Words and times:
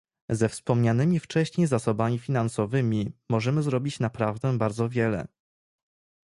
Ze 0.29 0.49
wspomnianymi 0.49 1.19
wcześniej 1.19 1.67
zasobami 1.67 2.19
finansowymi 2.19 3.11
możemy 3.29 3.63
zrobić 3.63 3.99
naprawdę 3.99 4.57
bardzo 4.57 4.89
wiele 4.89 5.27